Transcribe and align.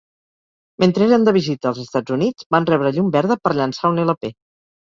Mentre 0.83 1.05
eren 1.07 1.27
de 1.27 1.33
visita 1.35 1.69
als 1.73 1.83
Estats 1.85 2.15
Units 2.17 2.49
van 2.57 2.69
rebre 2.73 2.95
llum 2.99 3.15
verda 3.19 3.41
per 3.45 3.57
llançar 3.61 3.95
un 3.95 4.05
elapé. 4.09 4.37